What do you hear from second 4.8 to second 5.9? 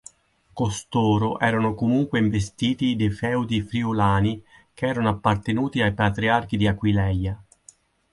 erano appartenuti